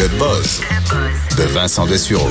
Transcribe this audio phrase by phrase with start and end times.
[0.00, 0.62] Le buzz
[1.36, 2.30] de Vincent Dessureau.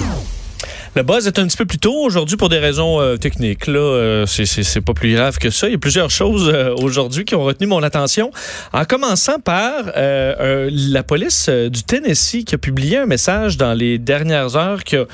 [0.95, 3.67] Le buzz est un petit peu plus tôt aujourd'hui pour des raisons euh, techniques.
[3.67, 5.67] Là, euh, c'est- pas plus grave que ça.
[5.67, 8.31] Il y a plusieurs choses euh, aujourd'hui qui ont retenu mon attention.
[8.73, 13.99] En commençant par euh, la police du Tennessee qui a publié un message dans les
[13.99, 15.05] dernières heures qui a,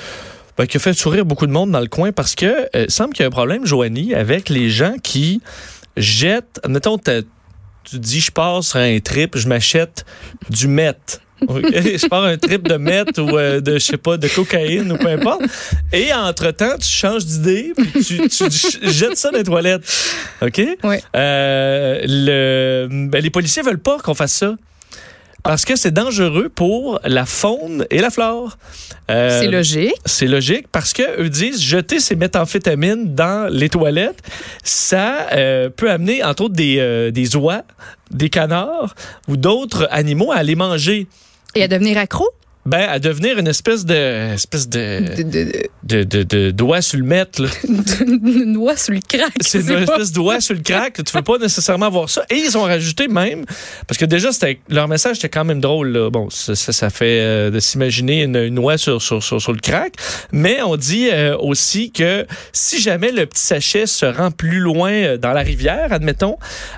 [0.57, 3.23] ben, qui a fait sourire beaucoup de monde dans le coin parce que semble qu'il
[3.23, 5.41] y a un problème, Joanie, avec les gens qui
[5.97, 6.61] jettent.
[6.69, 6.97] Mettons,
[7.89, 10.05] tu dis je passe sur un trip, je m'achète
[10.49, 11.21] du meth.
[11.47, 14.91] Ok, je pars un trip de meth ou euh, de, je sais pas, de cocaïne
[14.91, 15.41] ou peu importe.
[15.91, 18.49] Et entre-temps, tu changes d'idée, puis tu, tu
[18.89, 19.83] jettes ça dans les toilettes.
[20.41, 20.61] OK?
[20.83, 20.95] Oui.
[21.15, 24.55] Euh, le, ben, les policiers veulent pas qu'on fasse ça.
[25.45, 28.57] Parce que c'est dangereux pour la faune et la flore.
[29.11, 29.93] Euh, C'est logique.
[30.03, 34.23] c'est logique parce que eux disent jeter ces méthamphétamines dans les toilettes,
[34.63, 37.61] ça euh, peut amener entre autres des, euh, des oies,
[38.09, 38.95] des canards
[39.27, 41.05] ou d'autres animaux à les manger.
[41.53, 42.25] Et à devenir accro?
[42.65, 45.23] Ben, à devenir une espèce de espèce de De,
[45.83, 49.33] de, de, de, doigt sur le de- une noix sur le crack.
[49.41, 51.03] C'est une espèce de doigt sur le crack.
[51.03, 52.23] Tu veux pas nécessairement voir ça.
[52.31, 53.45] Et ils ont rajouté même,
[53.87, 55.89] parce que déjà, c'était leur message était quand même drôle.
[55.89, 56.09] là.
[56.09, 59.53] Bon, ça, ça, ça fait euh, de s'imaginer une, une noix sur, sur, sur, sur
[59.53, 59.93] le crack.
[60.31, 64.91] Mais on dit euh, aussi que si jamais le petit sachet se rend plus loin
[64.91, 66.37] euh, dans la rivière, admettons,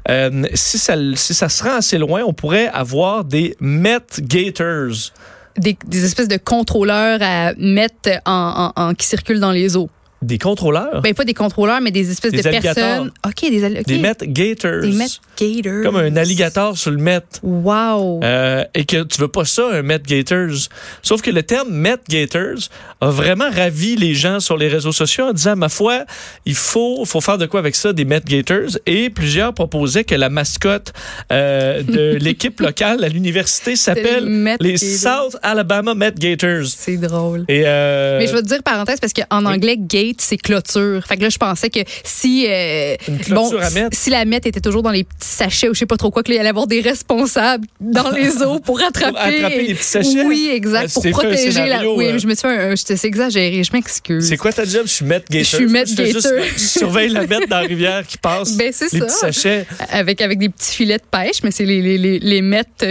[0.09, 5.13] euh, si, ça, si ça se rend assez loin, on pourrait avoir des Met Gators.
[5.57, 9.89] Des, des espèces de contrôleurs à mettre en, en- en- qui circulent dans les eaux.
[10.27, 11.01] Des contrôleurs?
[11.01, 13.11] Ben, pas des contrôleurs, mais des espèces Des de personnes.
[13.25, 13.85] OK, des, alli- ok.
[13.85, 14.81] Des Met Gators.
[14.81, 15.07] Des Met
[15.39, 15.83] Gators.
[15.83, 17.21] Comme un alligator sur le Met.
[17.43, 18.19] Wow.
[18.23, 20.67] Euh, et que tu veux pas ça, un Met Gators.
[21.01, 22.67] Sauf que le terme Met Gators
[22.99, 26.03] a vraiment ravi les gens sur les réseaux sociaux en disant, ma foi,
[26.45, 28.77] il faut, faut faire de quoi avec ça, des Met Gators.
[28.85, 30.91] Et plusieurs proposaient que la mascotte
[31.31, 34.25] euh, de l'équipe locale à l'université s'appelle
[34.59, 34.89] les Gators.
[34.89, 36.65] South Alabama Met Gators.
[36.75, 37.45] C'est drôle.
[37.47, 39.77] Et euh, Mais je vais te dire parenthèse parce qu'en anglais,
[40.17, 41.03] gate, c'est clôture.
[41.07, 42.45] Fait que là, je pensais que si.
[42.47, 43.89] euh, Une clôture à mettre?
[43.97, 46.23] Si la mette était toujours dans les petits sachets ou je sais pas trop quoi,
[46.23, 49.17] que là, il allait y avoir des responsables dans les eaux pour attraper.
[49.17, 50.25] attraper les petits sachets?
[50.25, 50.93] Oui, exact.
[50.93, 51.87] pour protéger la.
[51.89, 52.13] Oui, euh.
[52.13, 52.75] mais je me suis fait un.
[52.75, 54.27] C'est exagéré, je m'excuse.
[54.27, 54.83] c'est quoi ta job?
[54.85, 55.43] Je suis Met Gators.
[55.43, 55.67] Je suis
[56.13, 56.43] juste- Gator.
[56.55, 58.55] Je surveille la Met dans la rivière qui passe.
[58.57, 59.05] Ben, c'est les ça.
[59.05, 59.65] petits sachets.
[59.89, 62.41] Avec, avec des petits filets de pêche, mais c'est les, les, les, les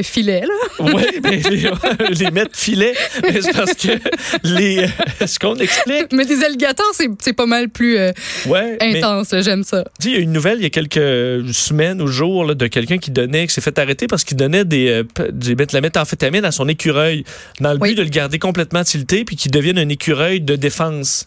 [0.02, 0.54] filets, là.
[0.94, 1.68] Oui, mais les,
[2.10, 3.88] les mettre filet, mais c'est parce que
[4.44, 8.12] les, euh, ce qu'on explique, Mais des alligators, c'est c'est pas mal plus euh,
[8.46, 9.84] ouais, intense, j'aime ça.
[10.04, 12.98] il y a une nouvelle il y a quelques semaines ou jours là, de quelqu'un
[12.98, 16.44] qui donnait, qui s'est fait arrêter parce qu'il donnait des, euh, des, de la méthamphétamine
[16.44, 17.24] à son écureuil
[17.60, 17.90] dans le Oui.
[17.90, 21.26] but de le garder complètement tilté puis qu'il devienne un écureuil de défense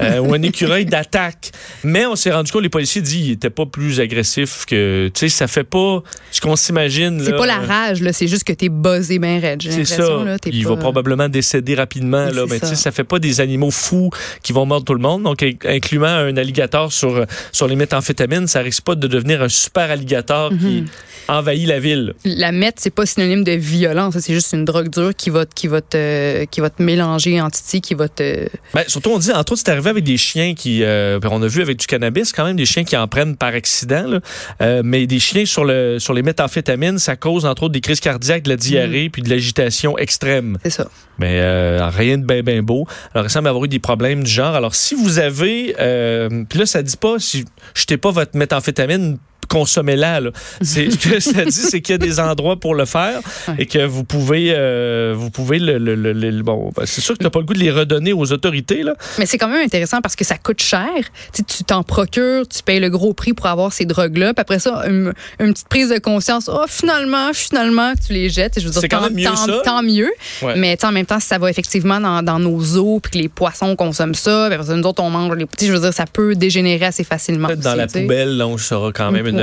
[0.00, 1.50] euh, ou un écureuil d'attaque.
[1.84, 5.20] Mais on s'est rendu compte, les policiers disent qu'il était pas plus agressif que, tu
[5.20, 7.20] sais, ça fait pas ce qu'on s'imagine.
[7.24, 9.62] C'est pas la rage, là, c'est juste que t'es buzzé ben raide.
[9.62, 10.02] C'est ça.
[10.24, 12.26] là, Il pas- va probablement décéder rapidement.
[12.28, 12.82] Oui, Là, mais tu sais, ça.
[12.88, 14.10] ça fait pas des animaux fous
[14.42, 15.17] qui vont mordre tout le monde.
[15.22, 19.48] Donc, in- incluant un alligator sur, sur les méthamphétamines, ça risque pas de devenir un
[19.48, 20.58] super alligator Mhm.
[20.58, 20.84] qui
[21.28, 22.14] envahit la ville.
[22.24, 25.66] La meth, c'est pas synonyme de violence, c'est juste une drogue dure qui va, qui
[25.68, 28.48] va te, qui va te mélanger en titi, qui va te.
[28.74, 31.46] Ben, surtout, on dit, entre autres, c'est arrivé avec des chiens qui, euh, on a
[31.46, 34.20] vu avec du cannabis, quand même, des chiens qui en prennent par accident, là.
[34.62, 38.00] Euh, mais des chiens sur, le, sur les méthamphétamines, ça cause, entre autres, des crises
[38.00, 40.56] cardiaques, de la diarrhée, puis de l'agitation extrême.
[40.62, 40.88] C'est ça.
[41.18, 42.86] Mais euh, rien de bien ben beau.
[43.14, 44.54] Alors il semble avoir eu des problèmes du genre.
[44.54, 49.18] Alors si vous avez, euh, puis là ça dit pas si jetez pas votre méthamphétamine
[49.48, 50.20] consommez-la.
[50.20, 50.30] là.
[50.60, 53.54] C'est ce que ça dit, c'est qu'il y a des endroits pour le faire Ouais.
[53.60, 57.16] et que vous pouvez, euh, vous pouvez le, le- le- le- bon, ben, c'est sûr
[57.16, 58.94] que t'as pas le goût de les redonner aux autorités là.
[59.18, 60.88] Mais c'est quand même intéressant parce que ça coûte cher.
[61.32, 64.34] Tu tu t'en procures, tu payes le gros prix pour avoir ces drogues-là.
[64.34, 66.48] Puis après ça, une, une petite prise de conscience.
[66.52, 68.58] Oh, finalement, finalement, tu les jettes.
[68.60, 69.60] Je veux dire, C'est quand tant, même mieux, tant- ça.
[69.64, 70.10] tant mieux.
[70.42, 70.54] Ouais.
[70.56, 73.18] Mais tu en même temps, si ça va effectivement dans, dans nos eaux, puis que
[73.18, 75.80] les poissons consomment ça, puis après ça, nous autres, on mange les petits, je veux
[75.80, 77.48] dire, ça peut dégénérer assez facilement.
[77.48, 79.37] Peut-être dans la tu poubelle, là, on sera quand même une,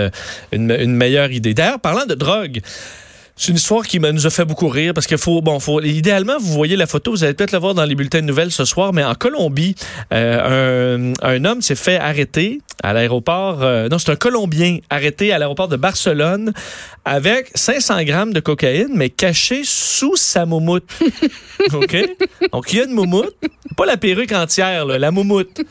[0.52, 1.54] une, meilleure idée.
[1.54, 2.62] D'ailleurs, parlant de drogue,
[3.38, 6.37] c'est une histoire qui nous a fait beaucoup rire parce qu'il faut, bon, faut, idéalement,
[6.40, 8.64] vous voyez la photo, vous allez peut-être la voir dans les bulletins de nouvelles ce
[8.64, 9.76] soir, mais en Colombie,
[10.14, 15.37] euh, un, homme s'est fait arrêter à l'aéroport, euh, non, c'est un Colombien arrêté à
[15.37, 16.53] l'aéroport de Barcelone
[17.03, 20.85] avec 500 grammes de cocaïne, mais caché sous sa moumoute.
[21.73, 21.97] OK?
[22.53, 23.35] Donc, il y a une moumoute,
[23.76, 25.61] pas la perruque entière, là, la moumoute.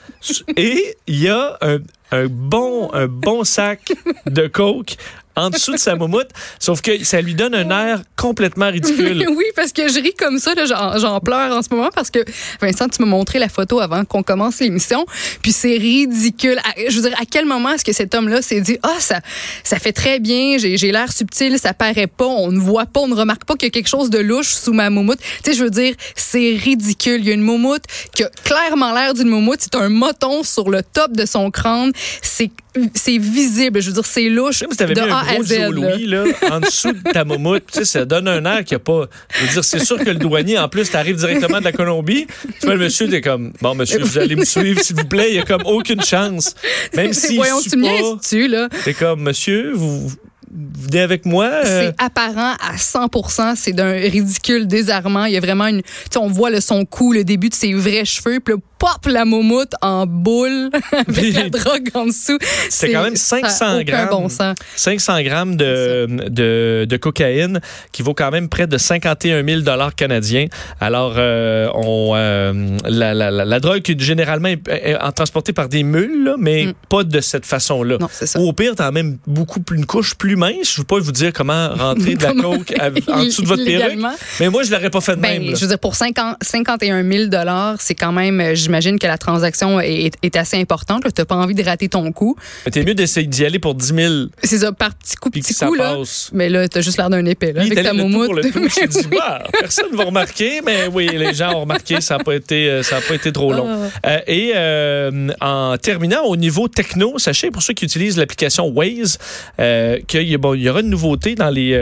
[0.57, 3.93] Et il y a un bon, un bon sac
[4.27, 4.97] de coke
[5.37, 6.29] en dessous de sa moumoute,
[6.59, 9.27] sauf que ça lui donne un air complètement ridicule.
[9.37, 12.21] oui, parce que je ris comme ça, j'en pleure en ce moment parce que
[12.61, 15.07] Vincent, tu m'as montré la photo avant qu'on commence l'émission,
[15.43, 16.59] puis c'est ridicule.
[16.89, 19.21] Je veux dire, à quel moment est-ce que cet homme-là s'est dit, ah, ça,
[19.63, 23.09] ça fait très bien, j'ai l'air subtil, ça paraît pas, on ne voit pas, on
[23.09, 25.19] ne remarque pas qu'il y a quelque chose de louche sous ma moumoute.
[25.43, 27.21] Tu sais, je veux dire, c'est ridicule.
[27.21, 27.85] Il y a une moumoute
[28.15, 29.61] qui a clairement l'air d'une moumoute.
[29.61, 31.93] C'est un moton sur le top de son crâne.
[32.23, 32.51] C'est
[32.95, 33.81] c'est visible.
[33.81, 37.13] Je veux dire, c'est louche de mis un gros à Louis, là, en dessous de
[37.13, 37.65] ta moumoute.
[37.73, 39.07] Tu sais, ça donne un air qui a pas...
[39.31, 42.27] Je veux dire, c'est sûr que le douanier, en plus, t'arrives directement de la Colombie.
[42.61, 45.31] Tu vois, le monsieur, t'es comme, bon, monsieur, vous allez me suivre, s'il vous plaît.
[45.31, 46.55] Il y a comme aucune chance.
[46.95, 48.69] Même si Voyons, tu me tu là?
[48.85, 50.11] T'es comme, monsieur, vous
[50.55, 51.47] venez avec moi.
[51.47, 51.91] Euh.
[51.91, 53.09] C'est apparent à 100
[53.57, 55.25] C'est d'un ridicule désarmant.
[55.25, 55.83] Il y a vraiment une.
[55.83, 58.41] Tu sais, on voit le son cou, le début de ses vrais cheveux.
[58.41, 62.39] Puis pop la moumoute en boule avec la drogue en dessous.
[62.69, 64.09] C'est quand même 500 grammes.
[64.11, 64.29] Bon
[64.77, 67.61] 500 grammes de, de, de, cocaïne
[67.93, 70.47] qui vaut quand même près de 51 000 dollars canadiens.
[70.81, 76.35] Alors, euh, on, euh, la, la, la, drogue est généralement est, transportée par des mules,
[76.39, 76.73] mais mm.
[76.91, 77.97] pas de cette façon-là.
[78.37, 80.73] Ou au pire, t'as même beaucoup plus une couche plus mince.
[80.75, 82.75] Je ne veux pas vous dire comment rentrer de la coke
[83.09, 83.99] en dessous de votre perruque.
[84.41, 85.57] Mais moi, je l'aurais pas fait de ben, même.
[85.57, 89.19] Je veux dire, pour 50, 51 000 dollars, c'est quand même, euh, j'imagine que la
[89.19, 91.05] transaction est, est assez importante.
[91.05, 92.37] Tu n'as pas envie de rater ton coup.
[92.65, 94.15] Mais t'es mieux d'essayer d'y aller pour 10 000.
[94.43, 95.75] C'est ça, par petit coup, petit coup.
[95.75, 95.97] Là.
[96.33, 97.53] Mais là, t'as juste l'air d'un épée.
[97.53, 98.27] Là, avec ta moumoute.
[98.27, 98.43] Pour le
[99.17, 102.69] bah, personne ne va remarquer, mais oui, les gens ont remarqué, ça n'a pas été,
[102.69, 103.69] euh, ça a pas été trop long.
[104.03, 104.09] Ah.
[104.09, 109.19] Euh, et euh, en terminant, au niveau techno, sachez, pour ceux qui utilisent l'application Waze,
[109.61, 111.77] euh, qu'il bon, y aura une nouveauté dans les,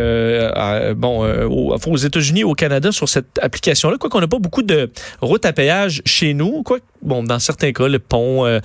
[0.96, 3.96] bon, aux, aux États-Unis, au Canada, sur cette application-là.
[3.98, 4.90] Quoi qu'on n'a pas beaucoup de
[5.20, 8.46] routes à péage chez nous, quoi bon, dans certains cas, le pont.
[8.46, 8.60] Euh,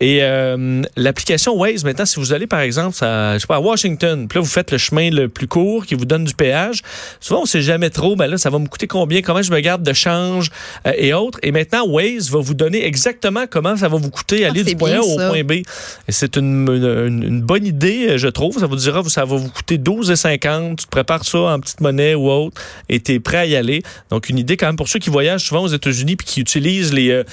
[0.00, 3.60] et euh, l'application Waze, maintenant, si vous allez, par exemple, à, je sais pas, à
[3.60, 6.82] Washington, puis là, vous faites le chemin le plus court qui vous donne du péage,
[7.20, 9.60] souvent, on sait jamais trop, ben là, ça va me coûter combien, comment je me
[9.60, 10.50] garde de change
[10.86, 11.38] euh, et autres.
[11.42, 14.76] Et maintenant, Waze va vous donner exactement comment ça va vous coûter aller ah, du
[14.76, 15.52] point A au point B.
[15.52, 15.64] Et
[16.08, 18.58] c'est une, une, bonne idée, je trouve.
[18.58, 20.76] Ça vous dira, ça va vous coûter 12,50.
[20.76, 23.56] Tu te prépares ça en petite monnaie ou autre et tu es prêt à y
[23.56, 23.82] aller.
[24.10, 26.92] Donc, une idée quand même pour ceux qui voyagent souvent aux États-Unis puis qui utilisent
[26.92, 27.24] les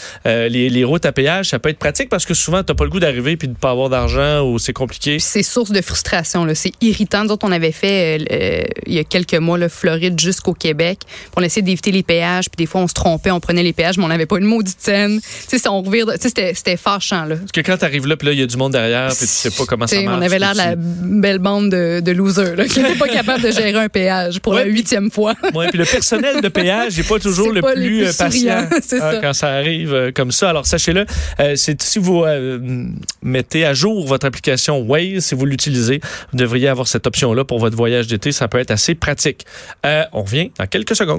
[0.46, 2.84] euh, les, routes à péage, ça peut être pratique parce que souvent, tu n'as pas
[2.84, 5.20] le goût d'arriver puis de pas avoir d'argent ou c'est compliqué.
[5.20, 6.48] C'est source de frustration.
[6.54, 7.24] C'est irritant.
[7.24, 10.54] Nous autres, on avait fait euh, euh, il y a quelques mois, le Floride jusqu'au
[10.54, 11.00] Québec.
[11.36, 12.50] On essayait d'éviter les péages.
[12.50, 14.46] Puis des fois, on se trompait, on prenait les péages, mais on n'avait pas une
[14.46, 15.20] maudite scène.
[15.48, 17.26] c'était fâchant.
[17.26, 17.36] Là.
[17.38, 19.20] Parce que quand tu arrives là, puis là, il y a du monde derrière, puis
[19.20, 20.20] tu sais pas comment ça marche.
[20.20, 23.52] On avait l'air de la belle bande de, de losers qui n'étaient pas capables de
[23.52, 25.34] gérer un péage pour la huitième fois.
[25.54, 28.68] Oui, puis le personnel de péage n'est pas toujours le plus, patient
[29.22, 30.35] quand ça arrive comme ça.
[30.44, 31.06] Alors, sachez-le,
[31.40, 32.90] euh, si vous euh,
[33.22, 36.02] mettez à jour votre application Waze, si vous l'utilisez,
[36.32, 38.32] vous devriez avoir cette option-là pour votre voyage d'été.
[38.32, 39.46] Ça peut être assez pratique.
[39.86, 41.06] Euh, on revient dans quelques secondes.